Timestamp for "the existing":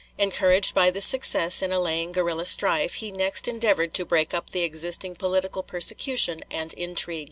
4.49-5.13